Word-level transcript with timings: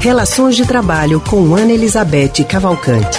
Relações 0.00 0.54
de 0.54 0.64
Trabalho 0.64 1.20
com 1.20 1.56
Ana 1.56 1.72
Elizabeth 1.72 2.44
Cavalcante. 2.48 3.18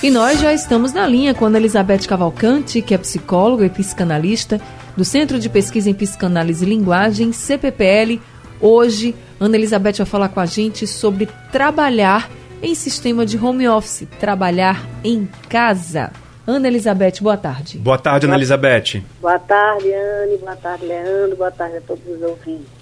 E 0.00 0.08
nós 0.08 0.40
já 0.40 0.54
estamos 0.54 0.92
na 0.92 1.04
linha 1.04 1.34
com 1.34 1.46
Ana 1.46 1.58
Elizabeth 1.58 2.06
Cavalcante, 2.06 2.80
que 2.80 2.94
é 2.94 2.98
psicóloga 2.98 3.66
e 3.66 3.68
psicanalista 3.68 4.60
do 4.96 5.04
Centro 5.04 5.36
de 5.36 5.48
Pesquisa 5.48 5.90
em 5.90 5.94
Psicanálise 5.94 6.64
e 6.64 6.68
Linguagem, 6.68 7.32
CPPL. 7.32 8.20
Hoje, 8.60 9.16
Ana 9.40 9.56
Elizabeth 9.56 9.94
vai 9.94 10.06
falar 10.06 10.28
com 10.28 10.38
a 10.38 10.46
gente 10.46 10.86
sobre 10.86 11.28
trabalhar 11.50 12.30
em 12.62 12.72
sistema 12.76 13.26
de 13.26 13.36
home 13.36 13.68
office, 13.68 14.06
trabalhar 14.20 14.86
em 15.02 15.28
casa. 15.48 16.12
Ana 16.46 16.68
Elizabeth, 16.68 17.14
boa 17.20 17.36
tarde. 17.36 17.78
Boa 17.78 17.98
tarde, 17.98 18.26
Ana 18.26 18.36
Elizabeth. 18.36 19.02
Boa 19.20 19.40
tarde, 19.40 19.92
Anne. 19.92 20.36
Boa 20.38 20.56
tarde, 20.56 20.86
Leandro. 20.86 21.36
Boa 21.36 21.50
tarde 21.50 21.78
a 21.78 21.80
todos 21.80 22.06
os 22.06 22.22
ouvintes. 22.22 22.79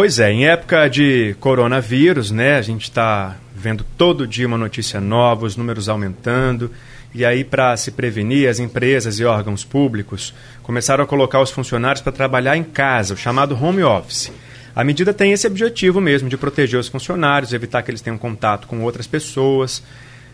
Pois 0.00 0.18
é, 0.18 0.32
em 0.32 0.46
época 0.46 0.88
de 0.88 1.36
coronavírus, 1.40 2.30
né, 2.30 2.56
a 2.56 2.62
gente 2.62 2.84
está 2.84 3.36
vendo 3.54 3.84
todo 3.98 4.26
dia 4.26 4.46
uma 4.46 4.56
notícia 4.56 4.98
nova, 4.98 5.44
os 5.44 5.56
números 5.56 5.90
aumentando. 5.90 6.70
E 7.14 7.22
aí, 7.22 7.44
para 7.44 7.76
se 7.76 7.90
prevenir, 7.90 8.48
as 8.48 8.58
empresas 8.58 9.18
e 9.18 9.26
órgãos 9.26 9.62
públicos 9.62 10.32
começaram 10.62 11.04
a 11.04 11.06
colocar 11.06 11.42
os 11.42 11.50
funcionários 11.50 12.00
para 12.00 12.12
trabalhar 12.12 12.56
em 12.56 12.64
casa, 12.64 13.12
o 13.12 13.16
chamado 13.18 13.54
home 13.62 13.82
office. 13.82 14.32
A 14.74 14.82
medida 14.82 15.12
tem 15.12 15.32
esse 15.32 15.46
objetivo 15.46 16.00
mesmo 16.00 16.30
de 16.30 16.38
proteger 16.38 16.80
os 16.80 16.88
funcionários, 16.88 17.52
evitar 17.52 17.82
que 17.82 17.90
eles 17.90 18.00
tenham 18.00 18.16
contato 18.16 18.66
com 18.66 18.80
outras 18.80 19.06
pessoas, 19.06 19.82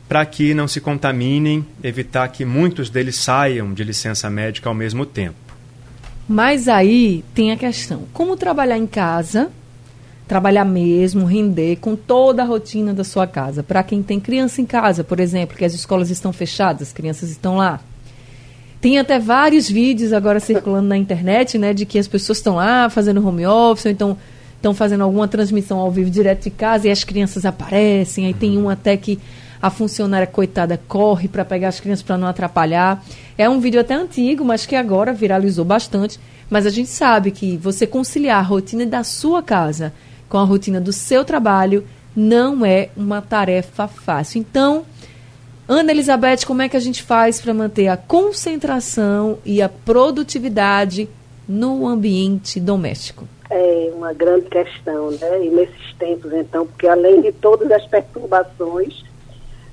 para 0.09 0.25
que 0.25 0.55
não 0.55 0.69
se 0.69 0.81
contaminem, 0.81 1.67
evitar 1.83 2.29
que 2.29 2.45
muitos 2.45 2.89
deles 2.89 3.17
saiam 3.17 3.75
de 3.75 3.83
licença 3.83 4.31
médica 4.31 4.69
ao 4.69 4.75
mesmo 4.77 5.05
tempo. 5.05 5.46
Mas 6.29 6.69
aí 6.69 7.25
tem 7.35 7.53
a 7.53 7.57
questão: 7.57 8.03
como 8.13 8.37
trabalhar 8.37 8.77
em 8.77 8.87
casa, 8.87 9.51
trabalhar 10.27 10.65
mesmo, 10.65 11.25
render 11.25 11.77
com 11.77 11.95
toda 11.95 12.43
a 12.43 12.47
rotina 12.47 12.93
da 12.93 13.05
sua 13.05 13.27
casa? 13.27 13.63
Para 13.63 13.83
quem 13.83 14.03
tem 14.03 14.19
criança 14.19 14.61
em 14.61 14.67
casa, 14.67 15.05
por 15.05 15.21
exemplo, 15.21 15.57
que 15.57 15.65
as 15.65 15.75
escolas 15.75 16.11
estão 16.11 16.33
fechadas, 16.33 16.89
as 16.89 16.93
crianças 16.93 17.31
estão 17.31 17.57
lá. 17.57 17.81
Tem 18.81 18.99
até 18.99 19.19
vários 19.19 19.69
vídeos 19.69 20.13
agora 20.13 20.39
circulando 20.39 20.89
na 20.89 20.97
internet, 20.97 21.57
né, 21.59 21.73
de 21.73 21.87
que 21.87 21.99
as 21.99 22.07
pessoas 22.07 22.39
estão 22.39 22.57
lá 22.57 22.91
fazendo 22.91 23.27
home 23.27 23.47
office, 23.47 23.87
ou 23.87 23.91
então 23.91 24.19
estão 24.57 24.75
fazendo 24.75 25.03
alguma 25.03 25.27
transmissão 25.27 25.79
ao 25.79 25.91
vivo 25.91 26.11
direto 26.11 26.45
de 26.45 26.51
casa 26.51 26.89
e 26.89 26.91
as 26.91 27.03
crianças 27.03 27.45
aparecem. 27.45 28.27
Aí 28.27 28.35
tem 28.35 28.59
um 28.59 28.69
até 28.69 28.97
que 28.97 29.19
a 29.61 29.71
funcionária 29.71 30.27
coitada 30.27 30.81
corre 30.89 31.29
para 31.29 31.45
pegar 31.45 31.69
as 31.69 31.81
crianças 31.81 32.03
para 32.03 32.19
não 32.19 32.29
atrapalhar. 32.29 33.05
É 33.37 33.49
um 33.49 33.61
vídeo 33.61 33.81
até 33.81 33.95
antigo, 33.95 34.45
mas 34.45 34.67
que 34.67 34.77
agora 34.77 35.13
viralizou 35.13 35.65
bastante. 35.65 36.21
Mas 36.49 36.67
a 36.67 36.71
gente 36.71 36.89
sabe 36.89 37.31
que 37.31 37.57
você 37.57 37.87
conciliar 37.87 38.39
a 38.39 38.43
rotina 38.43 38.87
da 38.87 39.03
sua 39.03 39.43
casa 39.43 39.93
com 40.29 40.39
a 40.39 40.45
rotina 40.45 40.81
do 40.81 40.93
seu 40.93 41.25
trabalho 41.25 41.85
não 42.15 42.65
é 42.65 42.89
uma 42.97 43.21
tarefa 43.21 43.87
fácil. 43.87 44.41
Então, 44.41 44.85
Ana 45.69 45.91
Elizabeth, 45.91 46.47
como 46.47 46.63
é 46.63 46.69
que 46.69 46.77
a 46.77 46.81
gente 46.81 47.03
faz 47.03 47.41
para 47.41 47.53
manter 47.53 47.89
a 47.89 47.97
concentração 47.97 49.39
e 49.45 49.61
a 49.61 49.69
produtividade 49.69 51.09
no 51.49 51.87
ambiente 51.87 52.61
doméstico? 52.61 53.27
É 53.51 53.93
uma 53.95 54.13
grande 54.13 54.47
questão, 54.47 55.11
né? 55.11 55.45
E 55.45 55.51
nesses 55.51 55.93
tempos, 55.99 56.33
então, 56.33 56.67
porque 56.67 56.87
além 56.87 57.21
de 57.21 57.33
todas 57.33 57.71
as 57.71 57.87
perturbações 57.87 59.05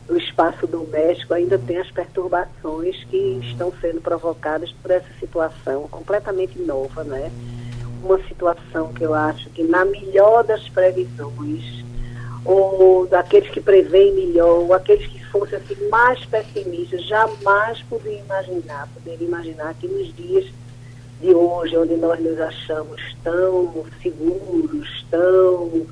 do 0.07 0.17
espaço 0.17 0.67
doméstico, 0.67 1.33
ainda 1.33 1.57
tem 1.57 1.77
as 1.77 1.89
perturbações 1.91 3.03
que 3.05 3.39
estão 3.43 3.71
sendo 3.79 4.01
provocadas 4.01 4.71
por 4.81 4.91
essa 4.91 5.07
situação 5.19 5.87
completamente 5.87 6.59
nova, 6.59 7.03
né? 7.03 7.31
Uma 8.03 8.21
situação 8.27 8.93
que 8.93 9.03
eu 9.03 9.13
acho 9.13 9.49
que, 9.51 9.63
na 9.63 9.85
melhor 9.85 10.43
das 10.43 10.67
previsões, 10.67 11.83
ou 12.43 13.07
daqueles 13.07 13.49
que 13.49 13.61
preveem 13.61 14.13
melhor, 14.13 14.59
ou 14.59 14.73
aqueles 14.73 15.07
que 15.07 15.23
fossem 15.25 15.57
assim, 15.57 15.75
mais 15.89 16.23
pessimistas, 16.25 17.05
jamais 17.05 17.81
poderiam 17.83 18.25
imaginar, 18.25 18.89
poderiam 18.93 19.27
imaginar 19.27 19.73
que 19.75 19.87
nos 19.87 20.13
dias 20.15 20.45
de 21.21 21.33
hoje, 21.33 21.77
onde 21.77 21.95
nós 21.95 22.19
nos 22.19 22.37
achamos 22.39 23.01
tão 23.23 23.85
seguros, 24.01 25.05
tão 25.09 25.87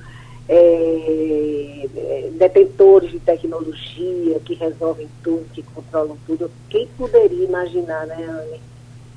é, 0.54 1.88
é, 1.96 2.30
detentores 2.34 3.10
de 3.10 3.22
tecnologia 3.22 4.38
que 4.42 4.54
resolvem 4.54 5.08
tudo, 5.24 5.46
que 5.54 5.64
controlam 5.64 6.18
tudo, 6.28 6.52
quem 6.70 6.88
poderia 6.98 7.46
imaginar, 7.46 8.06
né, 8.06 8.18
Anne 8.26 8.60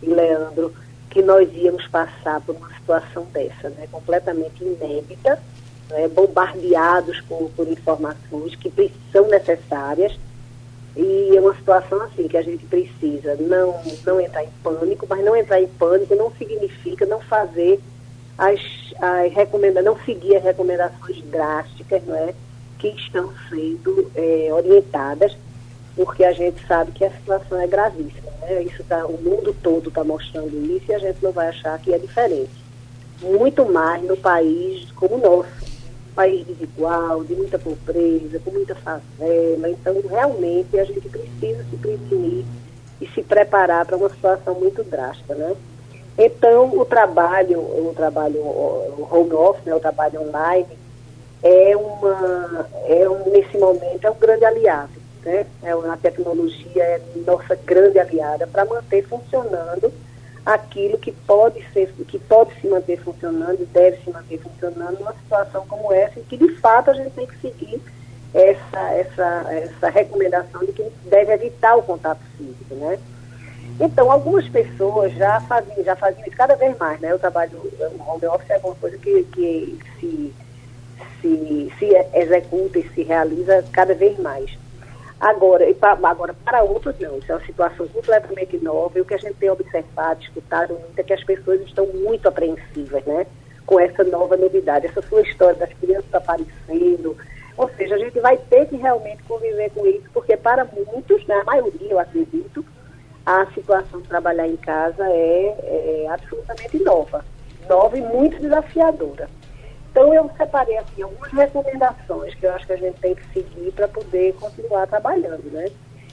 e 0.01 0.07
Leandro, 0.07 0.73
que 1.11 1.23
nós 1.23 1.49
íamos 1.53 1.89
passar 1.89 2.41
por 2.41 2.55
uma 2.55 2.73
situação 2.75 3.27
dessa, 3.33 3.69
né, 3.71 3.89
completamente 3.91 4.63
inédita, 4.63 5.43
né, 5.91 6.07
bombardeados 6.07 7.21
por, 7.23 7.51
por 7.57 7.67
informações 7.67 8.55
que 8.55 8.73
são 9.11 9.27
necessárias. 9.27 10.17
E 10.97 11.37
é 11.37 11.41
uma 11.41 11.57
situação 11.57 12.01
assim 12.03 12.29
que 12.29 12.37
a 12.37 12.43
gente 12.43 12.65
precisa 12.67 13.35
não, 13.41 13.75
não 14.07 14.21
entrar 14.21 14.45
em 14.45 14.51
pânico, 14.63 15.05
mas 15.11 15.25
não 15.25 15.35
entrar 15.35 15.61
em 15.61 15.67
pânico 15.67 16.15
não 16.15 16.31
significa 16.31 17.05
não 17.05 17.19
fazer 17.19 17.81
as, 18.39 18.61
as 19.01 19.33
recomendações, 19.33 19.85
não 19.85 20.05
seguir 20.05 20.37
as 20.37 20.45
recomendações 20.45 21.23
drásticas 21.25 22.03
não 22.07 22.17
é, 22.17 22.35
que 22.79 22.89
estão 22.89 23.33
sendo 23.49 24.11
é, 24.15 24.49
orientadas, 24.53 25.37
porque 25.97 26.25
a 26.25 26.33
gente 26.33 26.65
sabe 26.67 26.93
que 26.93 27.05
a 27.05 27.11
situação 27.11 27.61
é 27.61 27.67
gravíssima. 27.67 28.31
Né? 28.43 28.65
Isso 28.65 28.83
tá, 28.85 29.07
o 29.07 29.21
mundo 29.21 29.55
todo 29.63 29.89
está 29.89 30.03
mostrando 30.03 30.55
isso 30.77 30.91
e 30.91 30.95
a 30.95 30.99
gente 30.99 31.23
não 31.23 31.33
vai 31.33 31.49
achar 31.49 31.79
que 31.79 31.95
é 31.95 31.99
diferente. 31.99 32.51
Muito 33.23 33.65
mais 33.65 34.03
no 34.03 34.17
país 34.17 34.91
como 34.93 35.15
o 35.15 35.19
nosso, 35.19 35.65
país 36.15 36.47
desigual, 36.47 37.25
de 37.25 37.35
muita 37.35 37.59
pobreza, 37.59 38.39
com 38.39 38.51
muita 38.51 38.75
favela. 38.75 39.69
Então, 39.69 40.01
realmente, 40.09 40.79
a 40.79 40.85
gente 40.85 41.09
precisa 41.09 41.65
se 41.69 41.77
prevenir 41.77 42.45
e 43.01 43.07
se 43.09 43.23
preparar 43.23 43.85
para 43.85 43.97
uma 43.97 44.09
situação 44.09 44.55
muito 44.55 44.83
drástica, 44.85 45.35
né? 45.35 45.55
Então, 46.17 46.79
o 46.79 46.85
trabalho, 46.85 47.59
o 47.59 47.93
trabalho 47.95 48.41
home 49.11 49.33
office, 49.33 49.65
né, 49.65 49.75
o 49.75 49.81
trabalho 49.81 50.23
online, 50.23 50.79
é 51.43 51.77
uma, 51.77 52.69
é 52.87 53.09
um, 53.09 53.31
nesse 53.31 53.59
momento, 53.59 54.07
é 54.07 54.11
um 54.11 54.19
grande 54.19 54.45
aliado. 54.45 54.93
Né? 55.25 55.47
É, 55.63 55.73
a 55.73 55.97
tecnologia 56.01 56.83
é 56.83 57.01
nossa 57.27 57.57
grande 57.57 57.99
aliada 57.99 58.47
para 58.47 58.65
manter 58.65 59.03
funcionando 59.07 59.93
aquilo 60.45 60.99
que 60.99 61.11
pode 61.11 61.65
ser, 61.73 61.93
que 62.07 62.19
pode 62.19 62.55
se 62.61 62.67
manter 62.69 62.99
funcionando 62.99 63.63
e 63.63 63.67
deve 63.67 63.97
se 64.03 64.11
manter 64.11 64.39
funcionando 64.39 64.99
numa 64.99 65.15
situação 65.15 65.67
como 65.67 65.93
essa, 65.93 66.21
em 66.21 66.25
que 66.25 66.37
de 66.37 66.55
fato 66.57 66.91
a 66.91 66.95
gente 66.95 67.11
tem 67.11 67.27
que 67.27 67.39
seguir 67.41 67.81
essa, 68.35 68.93
essa, 68.93 69.47
essa 69.55 69.89
recomendação 69.89 70.61
de 70.65 70.73
que 70.73 70.85
deve 71.07 71.33
evitar 71.33 71.77
o 71.77 71.83
contato 71.83 72.21
físico, 72.37 72.75
né? 72.75 72.99
Então, 73.81 74.11
algumas 74.11 74.49
pessoas 74.49 75.13
já 75.15 75.41
faziam, 75.41 75.85
já 75.85 75.97
faziam 75.97 76.27
isso 76.27 76.37
cada 76.37 76.55
vez 76.55 76.77
mais, 76.79 77.01
né? 77.01 77.15
O 77.15 77.19
trabalho, 77.19 77.59
o 77.59 78.11
home 78.11 78.27
office 78.27 78.51
é 78.51 78.59
uma 78.59 78.75
coisa 78.77 78.97
que, 78.99 79.25
que 79.25 79.79
se, 79.99 80.35
se, 81.21 81.73
se 81.79 82.09
executa 82.15 82.79
e 82.79 82.89
se 82.91 83.03
realiza 83.03 83.65
cada 83.73 83.95
vez 83.95 84.19
mais. 84.19 84.57
Agora, 85.21 85.69
e 85.69 85.75
pra, 85.75 85.93
agora, 85.93 86.35
para 86.45 86.63
outros 86.63 86.95
não, 87.01 87.19
isso 87.19 87.33
é 87.33 87.35
uma 87.35 87.47
situação 87.47 87.89
completamente 87.89 88.59
nova 88.59 88.99
e 88.99 89.01
o 89.01 89.05
que 89.05 89.15
a 89.15 89.19
gente 89.19 89.35
tem 89.35 89.51
observado, 89.51 90.23
escutado 90.23 90.75
muito 90.75 90.99
é 90.99 91.03
que 91.03 91.13
as 91.13 91.25
pessoas 91.25 91.61
estão 91.63 91.87
muito 91.87 92.29
apreensivas, 92.29 93.03
né? 93.05 93.27
Com 93.65 93.81
essa 93.81 94.05
nova 94.05 94.37
novidade, 94.37 94.87
essa 94.87 95.03
sua 95.03 95.23
história 95.23 95.55
das 95.55 95.73
crianças 95.73 96.13
aparecendo, 96.13 97.17
ou 97.57 97.71
seja, 97.71 97.95
a 97.95 97.99
gente 97.99 98.19
vai 98.21 98.37
ter 98.37 98.67
que 98.67 98.77
realmente 98.77 99.23
conviver 99.23 99.71
com 99.71 99.87
isso, 99.87 100.05
porque 100.13 100.37
para 100.37 100.67
muitos, 100.93 101.25
né, 101.27 101.37
a 101.37 101.45
maioria, 101.45 101.93
eu 101.93 101.99
acredito, 101.99 102.65
a 103.27 103.47
situação 103.53 104.01
de 104.01 104.09
trabalhar 104.09 104.47
em 104.47 104.57
casa 104.57 105.05
é, 105.09 106.05
é 106.05 106.09
absolutamente 106.11 106.83
nova, 106.83 107.25
nova 107.69 107.97
e 107.97 108.03
muito 108.03 108.39
desafiadora. 108.39 109.29
Então 109.91 110.13
eu 110.13 110.29
separei 110.37 110.77
aqui 110.77 111.03
algumas 111.03 111.33
recomendações 111.33 112.35
que 112.35 112.45
eu 112.45 112.53
acho 112.53 112.67
que 112.67 112.73
a 112.73 112.77
gente 112.77 113.01
tem 113.01 113.15
que 113.15 113.27
seguir 113.33 113.73
para 113.73 113.89
poder 113.89 114.35
continuar 114.35 114.87
trabalhando, 114.89 115.51
né? 115.53 115.67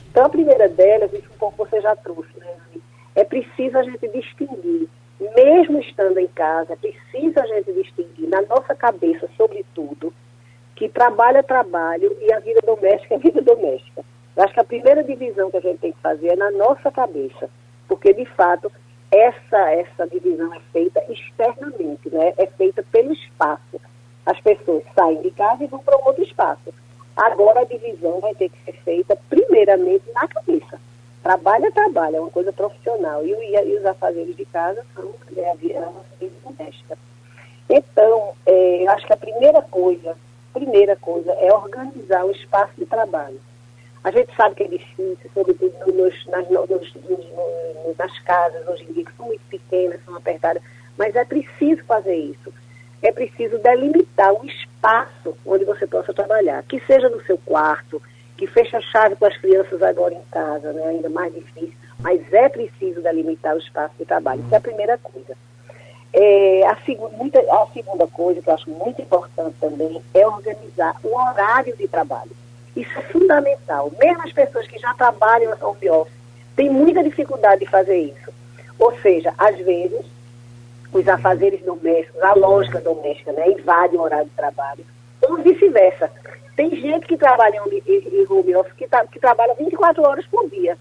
Então 0.09 0.25
a 0.25 0.29
primeira 0.29 0.69
delas, 0.69 1.11
isso 1.11 1.27
um 1.33 1.37
pouco 1.37 1.65
você 1.65 1.81
já 1.81 1.95
trouxe, 1.95 2.29
né? 2.37 2.47
É 3.15 3.23
preciso 3.23 3.77
a 3.77 3.83
gente 3.83 4.07
distinguir, 4.07 4.87
mesmo 5.35 5.79
estando 5.79 6.19
em 6.19 6.27
casa, 6.27 6.73
é 6.73 6.75
preciso 6.75 7.39
a 7.39 7.45
gente 7.47 7.73
distinguir 7.73 8.29
na 8.29 8.41
nossa 8.43 8.73
cabeça, 8.73 9.27
sobretudo, 9.35 10.13
que 10.75 10.87
trabalho 10.87 11.37
é 11.37 11.43
trabalho 11.43 12.15
e 12.21 12.31
a 12.31 12.39
vida 12.39 12.61
doméstica 12.65 13.15
é 13.15 13.17
vida 13.17 13.41
doméstica. 13.41 14.03
Eu 14.35 14.43
acho 14.43 14.53
que 14.53 14.59
a 14.59 14.65
primeira 14.65 15.03
divisão 15.03 15.51
que 15.51 15.57
a 15.57 15.61
gente 15.61 15.79
tem 15.79 15.91
que 15.91 15.99
fazer 15.99 16.29
é 16.29 16.35
na 16.35 16.51
nossa 16.51 16.91
cabeça, 16.91 17.49
porque 17.87 18.13
de 18.13 18.25
fato 18.25 18.71
essa, 19.11 19.71
essa 19.71 20.07
divisão 20.07 20.53
é 20.53 20.59
feita 20.71 21.03
externamente, 21.09 22.09
né? 22.09 22.33
é 22.37 22.45
feita 22.47 22.83
pelo 22.91 23.11
espaço. 23.11 23.79
As 24.25 24.39
pessoas 24.39 24.83
saem 24.95 25.21
de 25.21 25.31
casa 25.31 25.63
e 25.63 25.67
vão 25.67 25.79
para 25.79 25.97
um 25.97 26.05
outro 26.05 26.23
espaço. 26.23 26.73
Agora 27.15 27.61
a 27.61 27.65
divisão 27.65 28.19
vai 28.21 28.33
ter 28.35 28.49
que 28.49 28.63
ser 28.63 28.73
feita 28.83 29.17
primeiramente 29.29 30.05
na 30.13 30.27
cabeça. 30.27 30.79
Trabalho 31.21 31.65
é 31.65 31.71
trabalho, 31.71 32.15
é 32.15 32.19
uma 32.21 32.31
coisa 32.31 32.53
profissional. 32.53 33.25
E, 33.25 33.31
e 33.31 33.77
os 33.77 33.85
afazeres 33.85 34.35
de 34.35 34.45
casa 34.45 34.83
são 34.95 35.13
é, 35.35 35.51
a 35.51 35.55
vida 35.55 35.91
doméstica. 36.43 36.97
Então, 37.69 38.33
é, 38.45 38.83
eu 38.83 38.91
acho 38.91 39.05
que 39.05 39.13
a 39.13 39.17
coisa 40.95 41.31
é 41.33 41.53
organizar 41.53 42.25
o 42.25 42.31
espaço 42.31 42.73
de 42.77 42.85
trabalho. 42.85 43.39
A 44.03 44.09
gente 44.09 44.36
sabe 44.36 44.56
que 44.56 44.63
é 44.63 44.68
difícil, 44.68 45.30
sobretudo 45.33 45.74
nos, 45.94 46.25
nas, 46.27 46.50
nos, 46.50 46.69
nos, 46.69 47.98
nas 47.98 48.19
casas 48.19 48.68
hoje 48.68 48.83
em 48.89 48.94
dia, 48.94 49.06
que 49.06 49.15
são 49.15 49.27
muito 49.27 49.44
pequenas, 49.48 50.03
são 50.03 50.15
apertadas, 50.15 50.63
mas 50.98 51.15
é 51.15 51.24
preciso 51.24 51.83
fazer 51.86 52.15
isso. 52.15 52.51
É 53.01 53.12
preciso 53.12 53.57
delimitar 53.59 54.33
um 54.33 54.45
espaço 54.45 55.38
onde 55.45 55.65
você 55.65 55.86
possa 55.86 56.13
trabalhar, 56.13 56.63
que 56.63 56.80
seja 56.81 57.09
no 57.09 57.21
seu 57.25 57.38
quarto, 57.38 58.01
que 58.38 58.48
feche 58.48 58.75
a 58.75 58.81
chave 58.81 59.15
com 59.15 59.25
as 59.25 59.38
crianças 59.38 59.81
agora 59.83 60.15
em 60.15 60.24
casa, 60.31 60.74
né, 60.74 60.83
ainda 60.83 61.09
mais 61.09 61.33
difícil, 61.33 61.75
mas 62.00 62.21
é 62.33 62.50
preciso 62.50 63.01
delimitar 63.01 63.56
o 63.56 63.59
espaço 63.59 63.94
de 64.00 64.06
trabalho. 64.06 64.42
Isso 64.42 64.53
é 64.53 64.57
a 64.57 64.62
primeira 64.62 64.98
coisa. 64.98 65.38
É, 66.13 66.65
a, 66.65 66.77
muita, 67.18 67.39
a 67.39 67.68
segunda 67.71 68.07
coisa 68.07 68.42
que 68.42 68.50
eu 68.50 68.53
acho 68.53 68.69
muito 68.69 69.01
importante 69.01 69.56
também 69.62 70.01
é 70.13 70.27
organizar 70.27 70.95
o 71.03 71.15
horário 71.15 71.75
de 71.77 71.88
trabalho. 71.88 72.40
Isso 72.75 72.97
é 72.97 73.01
fundamental. 73.01 73.91
Mesmo 74.00 74.23
as 74.23 74.31
pessoas 74.31 74.68
que 74.68 74.79
já 74.79 74.94
trabalham 74.94 75.53
home 75.62 75.89
office 75.89 76.13
têm 76.56 76.69
muita 76.69 77.03
dificuldade 77.03 77.62
de 77.62 77.69
fazer 77.69 77.97
isso. 77.97 78.31
Ou 78.79 78.97
seja, 79.00 79.33
às 79.38 79.57
vezes, 79.57 80.06
os 80.94 81.07
afazeres 81.07 81.62
domésticos, 81.62 82.21
a 82.21 82.33
lógica 82.33 82.79
doméstica, 82.79 83.31
né, 83.31 83.50
invade 83.50 83.95
o 83.95 84.01
horário 84.01 84.25
de 84.25 84.35
trabalho. 84.35 84.85
Ou 85.21 85.38
vice-versa. 85.38 86.12
Tem 86.56 86.69
gente 86.75 87.07
que 87.07 87.18
trabalha 87.18 87.56
em, 87.56 88.25
home 88.29 88.56
office 88.56 88.74
que, 88.74 88.88
tá, 88.88 89.06
que 89.06 89.19
trabalha 89.19 89.53
24 89.56 90.03
horas 90.03 90.25
por 90.27 90.50
dia. 90.50 90.77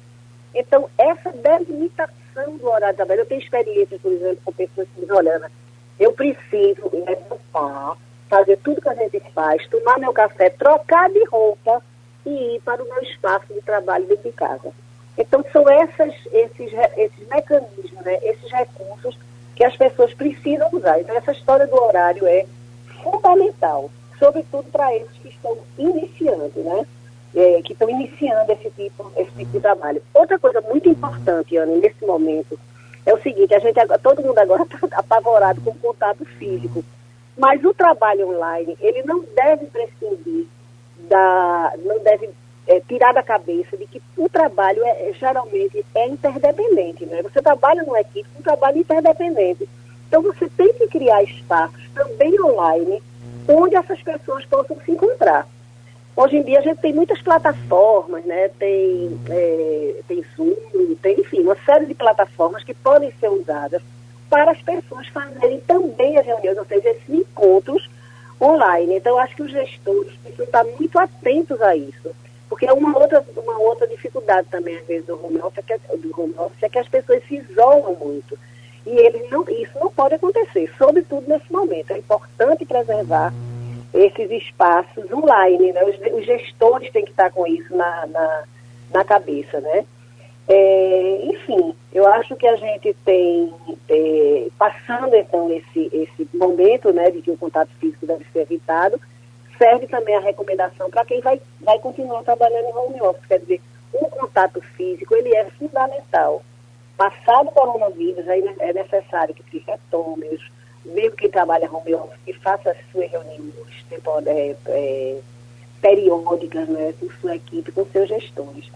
Então, 0.54 0.88
essa 0.98 1.30
delimitação 1.30 2.56
do 2.56 2.66
horário 2.66 2.92
de 2.92 2.96
trabalho, 2.96 3.20
eu 3.20 3.26
tenho 3.26 3.40
experiência, 3.40 3.98
por 3.98 4.12
exemplo, 4.12 4.38
com 4.44 4.52
pessoas 4.52 4.88
que 4.94 5.00
dizem, 5.00 5.16
olha, 5.16 5.50
eu 5.98 6.12
preciso 6.12 6.90
levantar 6.92 7.96
fazer 8.30 8.56
tudo 8.58 8.80
que 8.80 8.88
a 8.88 8.94
gente 8.94 9.20
faz, 9.34 9.66
tomar 9.66 9.98
meu 9.98 10.12
café, 10.12 10.48
trocar 10.48 11.10
de 11.10 11.22
roupa 11.24 11.82
e 12.24 12.56
ir 12.56 12.60
para 12.60 12.80
o 12.80 12.88
meu 12.88 13.02
espaço 13.02 13.52
de 13.52 13.60
trabalho 13.60 14.06
dentro 14.06 14.30
de 14.30 14.36
casa. 14.36 14.72
Então, 15.18 15.44
são 15.52 15.68
essas, 15.68 16.14
esses, 16.32 16.72
esses 16.96 17.28
mecanismos, 17.28 18.04
né, 18.04 18.18
esses 18.22 18.50
recursos 18.52 19.18
que 19.56 19.64
as 19.64 19.76
pessoas 19.76 20.14
precisam 20.14 20.68
usar. 20.72 21.00
Então, 21.00 21.16
essa 21.16 21.32
história 21.32 21.66
do 21.66 21.74
horário 21.82 22.26
é 22.26 22.46
fundamental, 23.02 23.90
sobretudo 24.18 24.64
para 24.70 24.94
esses 24.96 25.18
que 25.18 25.28
estão 25.28 25.58
iniciando, 25.76 26.60
né? 26.62 26.86
É, 27.32 27.62
que 27.62 27.72
estão 27.72 27.88
iniciando 27.88 28.50
esse 28.50 28.70
tipo, 28.70 29.12
esse 29.16 29.30
tipo 29.30 29.52
de 29.52 29.60
trabalho. 29.60 30.02
Outra 30.12 30.36
coisa 30.36 30.60
muito 30.62 30.88
importante, 30.88 31.56
Ana, 31.56 31.76
nesse 31.76 32.04
momento, 32.04 32.58
é 33.06 33.14
o 33.14 33.22
seguinte, 33.22 33.54
a 33.54 33.60
gente, 33.60 33.78
todo 34.02 34.22
mundo 34.22 34.38
agora 34.38 34.64
está 34.64 34.78
apavorado 34.98 35.60
com 35.60 35.70
o 35.70 35.74
contato 35.74 36.24
físico. 36.24 36.84
Mas 37.36 37.64
o 37.64 37.72
trabalho 37.72 38.28
online, 38.28 38.76
ele 38.80 39.02
não 39.02 39.24
deve 39.34 39.66
prescindir 39.66 40.46
da, 41.08 41.72
não 41.78 41.98
deve 42.00 42.30
é, 42.66 42.80
tirar 42.80 43.12
da 43.12 43.22
cabeça 43.22 43.76
de 43.76 43.86
que 43.86 44.02
o 44.16 44.28
trabalho 44.28 44.84
é, 44.84 45.12
geralmente 45.18 45.84
é 45.94 46.06
interdependente, 46.06 47.06
né? 47.06 47.22
Você 47.22 47.40
trabalha 47.40 47.82
numa 47.82 48.00
equipe 48.00 48.28
um 48.38 48.42
trabalho 48.42 48.78
interdependente. 48.78 49.68
Então 50.06 50.22
você 50.22 50.48
tem 50.48 50.72
que 50.74 50.86
criar 50.88 51.22
espaços 51.22 51.88
também 51.94 52.40
online 52.42 53.02
onde 53.48 53.74
essas 53.74 54.00
pessoas 54.02 54.44
possam 54.44 54.76
se 54.84 54.92
encontrar. 54.92 55.46
Hoje 56.14 56.36
em 56.36 56.42
dia 56.42 56.58
a 56.58 56.62
gente 56.62 56.80
tem 56.80 56.92
muitas 56.92 57.22
plataformas, 57.22 58.24
né? 58.24 58.48
Tem, 58.58 59.18
é, 59.30 59.94
tem 60.06 60.24
Zoom, 60.36 60.94
tem, 61.00 61.20
enfim, 61.20 61.40
uma 61.40 61.56
série 61.64 61.86
de 61.86 61.94
plataformas 61.94 62.62
que 62.62 62.74
podem 62.74 63.12
ser 63.18 63.30
usadas 63.30 63.82
para 64.30 64.52
as 64.52 64.62
pessoas 64.62 65.08
fazerem 65.08 65.60
também 65.66 66.16
as 66.16 66.24
reuniões, 66.24 66.56
ou 66.56 66.64
seja, 66.64 66.88
esses 66.88 67.08
encontros 67.08 67.90
online. 68.40 68.94
Então, 68.94 69.18
acho 69.18 69.34
que 69.34 69.42
os 69.42 69.50
gestores 69.50 70.12
precisam 70.22 70.46
estar 70.46 70.64
muito 70.64 70.98
atentos 70.98 71.60
a 71.60 71.76
isso. 71.76 72.14
Porque 72.48 72.66
é 72.66 72.72
uma 72.72 72.96
outra, 72.96 73.24
uma 73.36 73.58
outra 73.58 73.86
dificuldade 73.86 74.48
também, 74.50 74.76
às 74.76 74.86
vezes, 74.86 75.06
do 75.06 75.24
home 75.24 75.40
office, 75.40 75.58
é 75.58 75.62
que, 75.62 75.96
do 75.98 76.20
home 76.20 76.34
office, 76.38 76.62
é 76.62 76.68
que 76.68 76.78
as 76.78 76.88
pessoas 76.88 77.22
se 77.26 77.36
isolam 77.36 77.94
muito. 77.94 78.38
E 78.86 78.90
eles 78.90 79.28
não, 79.30 79.44
isso 79.48 79.78
não 79.78 79.90
pode 79.90 80.14
acontecer, 80.14 80.72
sobretudo 80.78 81.28
nesse 81.28 81.52
momento. 81.52 81.90
É 81.90 81.98
importante 81.98 82.64
preservar 82.64 83.32
esses 83.92 84.30
espaços 84.30 85.10
online, 85.12 85.72
né? 85.72 85.84
Os, 85.84 86.14
os 86.14 86.24
gestores 86.24 86.90
têm 86.92 87.04
que 87.04 87.10
estar 87.10 87.30
com 87.30 87.46
isso 87.46 87.74
na, 87.76 88.06
na, 88.06 88.44
na 88.92 89.04
cabeça, 89.04 89.60
né? 89.60 89.84
É, 90.52 91.20
enfim, 91.26 91.76
eu 91.92 92.04
acho 92.08 92.34
que 92.34 92.44
a 92.44 92.56
gente 92.56 92.92
tem, 93.04 93.54
é, 93.88 94.48
passando 94.58 95.14
então 95.14 95.48
esse, 95.48 95.88
esse 95.92 96.28
momento 96.34 96.92
né, 96.92 97.08
de 97.08 97.22
que 97.22 97.30
o 97.30 97.36
contato 97.36 97.70
físico 97.78 98.04
deve 98.04 98.26
ser 98.32 98.40
evitado, 98.40 99.00
serve 99.56 99.86
também 99.86 100.16
a 100.16 100.20
recomendação 100.20 100.90
para 100.90 101.04
quem 101.04 101.20
vai, 101.20 101.40
vai 101.60 101.78
continuar 101.78 102.24
trabalhando 102.24 102.64
em 102.64 102.74
home 102.74 103.00
office. 103.00 103.26
Quer 103.26 103.38
dizer, 103.38 103.60
o 103.92 104.04
contato 104.06 104.60
físico 104.76 105.14
ele 105.14 105.32
é 105.36 105.44
fundamental. 105.50 106.42
Passado 106.96 107.50
o 107.50 107.52
coronavírus, 107.52 108.28
aí 108.28 108.42
é 108.58 108.72
necessário 108.72 109.32
que 109.32 109.44
se 109.52 109.64
retome, 109.64 110.36
mesmo 110.84 111.16
quem 111.16 111.30
trabalha 111.30 111.70
home 111.70 111.94
office, 111.94 112.18
que 112.26 112.32
faça 112.32 112.72
as 112.72 112.78
suas 112.90 113.08
reuniões 113.08 113.54
é, 114.26 114.56
é, 114.66 115.20
periódicas 115.80 116.68
né, 116.68 116.92
com 116.98 117.08
sua 117.20 117.36
equipe, 117.36 117.70
com 117.70 117.86
seus 117.86 118.08
gestores 118.08 118.68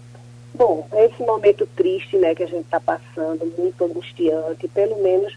Bom, 0.54 0.86
esse 0.94 1.20
momento 1.22 1.66
triste 1.74 2.16
né, 2.16 2.34
que 2.34 2.44
a 2.44 2.46
gente 2.46 2.64
está 2.64 2.78
passando, 2.78 3.52
muito 3.58 3.84
angustiante, 3.84 4.68
pelo 4.68 5.02
menos, 5.02 5.36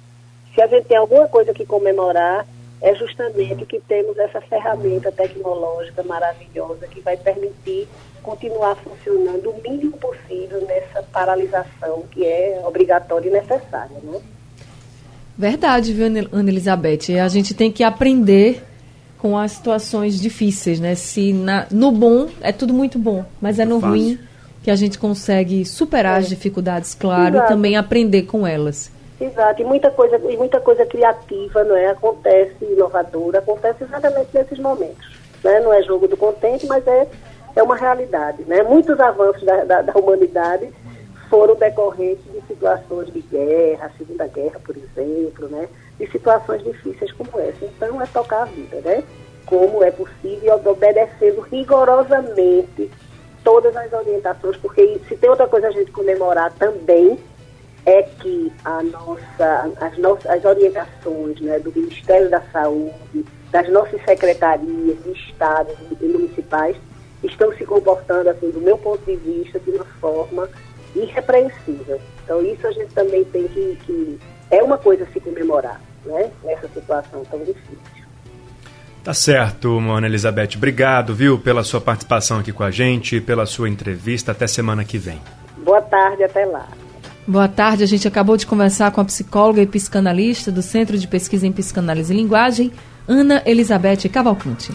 se 0.54 0.62
a 0.62 0.68
gente 0.68 0.86
tem 0.86 0.98
alguma 0.98 1.28
coisa 1.28 1.54
que 1.54 1.66
comemorar, 1.66 2.46
é 2.80 2.94
justamente 2.94 3.66
que 3.66 3.80
temos 3.80 4.16
essa 4.20 4.40
ferramenta 4.42 5.12
tecnológica 5.12 6.04
maravilhosa 6.04 6.88
que 6.88 7.02
vai 7.02 7.18
permitir 7.18 7.88
continuar 8.22 8.76
funcionando 8.76 9.50
o 9.50 9.62
mínimo 9.68 9.98
possível 9.98 10.62
nessa 10.68 11.02
paralisação 11.02 12.04
que 12.12 12.24
é 12.24 12.62
obrigatória 12.66 13.30
e 13.30 13.32
necessária. 13.32 13.98
Né? 14.04 14.22
Verdade, 15.36 15.94
viu, 15.94 16.06
Ana 16.06 16.50
Elizabeth? 16.50 17.20
A 17.24 17.28
gente 17.28 17.56
tem 17.56 17.72
que 17.72 17.84
aprender 17.84 18.64
com 19.18 19.36
as 19.36 19.54
situações 19.54 20.20
difíceis, 20.20 20.80
né? 20.80 20.94
Se 20.94 21.34
na, 21.34 21.66
no 21.72 21.92
bom 21.92 22.30
é 22.42 22.52
tudo 22.52 22.72
muito 22.74 23.00
bom, 23.00 23.26
mas 23.42 23.58
é 23.58 23.66
no 23.66 23.80
Fácil. 23.80 23.90
ruim 23.90 24.20
que 24.64 24.72
a 24.72 24.76
gente 24.76 25.00
consegue 25.00 25.66
superar 25.66 26.16
é. 26.16 26.20
as 26.20 26.30
dificuldades, 26.30 26.94
claro, 26.94 27.36
Exato. 27.36 27.52
e 27.52 27.56
também 27.56 27.78
aprender 27.78 28.24
com 28.24 28.46
elas. 28.46 28.92
Exato, 29.20 29.62
e 29.62 29.66
muita 29.66 29.90
coisa, 29.90 30.18
e 30.30 30.38
muita 30.38 30.60
coisa 30.60 30.86
criativa, 30.86 31.64
não 31.64 31.76
é? 31.76 31.88
Acontece, 31.88 32.64
inovadora, 32.64 33.40
acontece 33.40 33.84
exatamente 33.84 34.30
nesses 34.34 34.60
momentos. 34.60 35.18
Né? 35.44 35.60
Não 35.60 35.74
é 35.74 35.82
jogo 35.82 36.08
do 36.08 36.16
contente, 36.16 36.68
mas 36.68 36.86
é, 36.86 37.08
é 37.56 37.64
uma 37.64 37.76
realidade. 37.76 38.44
Né? 38.44 38.62
Muitos 38.62 39.00
avanços 39.00 39.44
da, 39.44 39.64
da, 39.64 39.82
da 39.82 39.94
humanidade 39.94 40.70
foram 41.30 41.56
decorrentes 41.56 42.24
de 42.32 42.42
situações 42.48 43.12
de 43.12 43.22
guerra, 43.22 43.92
Segunda 43.98 44.28
Guerra, 44.28 44.60
por 44.64 44.76
exemplo, 44.78 45.48
né? 45.50 45.68
de 46.00 46.08
situações 46.12 46.64
difíceis 46.64 47.12
como 47.14 47.40
essa. 47.40 47.66
Então, 47.66 48.02
é 48.02 48.06
tocar 48.06 48.44
a 48.44 48.46
vida, 48.46 48.80
né? 48.82 49.04
Como 49.46 49.84
é 49.84 49.92
possível, 49.92 50.62
obedecendo 50.64 51.42
rigorosamente 51.42 52.92
todas 53.48 53.74
as 53.78 53.94
orientações, 53.94 54.58
porque 54.58 55.00
se 55.08 55.16
tem 55.16 55.30
outra 55.30 55.48
coisa 55.48 55.70
a 55.70 55.72
gente 55.72 55.90
comemorar 55.90 56.52
também, 56.60 57.18
é 57.86 58.04
que 58.04 58.52
a 58.66 58.84
nossa, 58.84 59.72
as 59.80 59.98
nossas 59.98 60.26
as 60.26 60.44
orientações 60.44 61.40
né, 61.40 61.58
do 61.58 61.72
Ministério 61.72 62.30
da 62.30 62.42
Saúde, 62.52 63.24
das 63.50 63.70
nossas 63.70 64.04
secretarias 64.04 65.02
de 65.02 65.12
estados 65.12 65.78
e 66.02 66.06
municipais 66.06 66.76
estão 67.24 67.50
se 67.54 67.66
comportando, 67.66 68.30
assim, 68.30 68.52
do 68.52 68.60
meu 68.60 68.78
ponto 68.78 69.02
de 69.06 69.16
vista, 69.16 69.58
de 69.62 69.72
uma 69.72 69.86
forma 70.02 70.50
irrepreensível. 70.94 72.02
Então 72.26 72.42
isso 72.44 72.68
a 72.68 72.72
gente 72.74 72.94
também 72.94 73.24
tem 73.24 73.48
que, 73.48 73.78
que 73.86 74.20
é 74.52 74.62
uma 74.62 74.78
coisa 74.78 75.06
a 75.06 75.08
se 75.08 75.22
comemorar, 75.22 75.80
né, 76.04 76.30
nessa 76.44 76.68
situação 76.68 77.24
tão 77.32 77.40
difícil. 77.40 78.07
Tá 79.08 79.14
certo, 79.14 79.80
Mona 79.80 80.06
Elizabeth. 80.06 80.58
Obrigado, 80.58 81.16
viu, 81.16 81.40
pela 81.40 81.64
sua 81.64 81.80
participação 81.80 82.40
aqui 82.40 82.52
com 82.52 82.62
a 82.62 82.70
gente, 82.70 83.22
pela 83.22 83.46
sua 83.46 83.70
entrevista. 83.70 84.34
Até 84.34 84.46
semana 84.48 84.84
que 84.84 84.98
vem. 84.98 85.22
Boa 85.64 85.82
tarde, 85.82 86.26
até 86.26 86.44
lá. 86.44 86.68
Boa 87.26 87.48
tarde. 87.48 87.84
A 87.84 87.88
gente 87.88 88.06
acabou 88.06 88.36
de 88.36 88.46
conversar 88.46 88.92
com 88.92 89.00
a 89.00 89.06
psicóloga 89.06 89.62
e 89.62 89.66
psicanalista 89.66 90.52
do 90.52 90.62
Centro 90.62 90.98
de 90.98 91.08
Pesquisa 91.08 91.48
em 91.48 91.54
Psicanálise 91.54 92.14
e 92.14 92.18
Linguagem, 92.18 92.70
Ana 93.08 93.42
Elizabeth 93.46 94.10
Cavalcante. 94.12 94.74